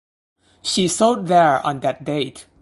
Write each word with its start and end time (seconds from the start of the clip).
She 0.63 0.87
sold 0.87 1.27
there 1.27 1.63
on 1.63 1.81
that 1.81 2.03
date. 2.03 2.47